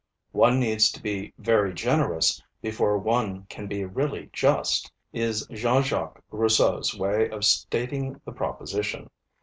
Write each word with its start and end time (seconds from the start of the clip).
'One 0.31 0.59
needs 0.59 0.91
to 0.93 0.99
be 0.99 1.31
very 1.37 1.75
generous 1.75 2.41
before 2.59 2.97
one 2.97 3.45
can 3.51 3.67
be 3.67 3.85
really 3.85 4.31
just' 4.33 4.91
is 5.13 5.45
Jean 5.51 5.83
Jacques 5.83 6.23
Rousseau's 6.31 6.97
way 6.97 7.29
of 7.29 7.45
stating 7.45 8.19
the 8.25 8.31
proposition. 8.31 9.11